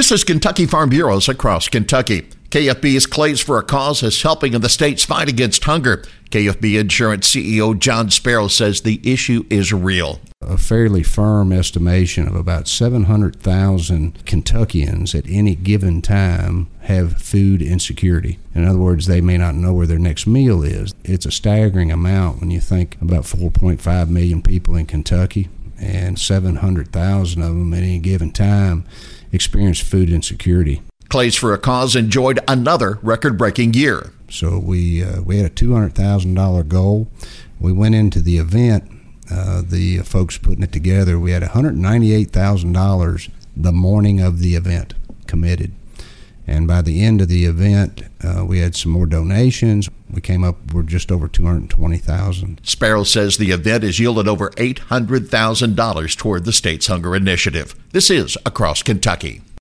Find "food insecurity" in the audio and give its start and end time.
17.20-18.38, 29.80-30.82